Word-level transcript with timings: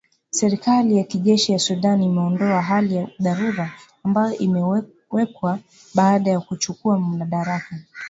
Serikali 0.29 0.97
ya 0.97 1.03
kijeshi 1.03 1.51
ya 1.53 1.59
Sudan 1.59 2.03
imeondoa 2.03 2.61
hali 2.61 2.95
ya 2.95 3.07
dharura 3.19 3.73
ambayo 4.03 4.35
iliwekwa 4.37 5.59
baada 5.95 6.31
ya 6.31 6.39
kuchukua 6.39 6.99
madaraka 6.99 7.75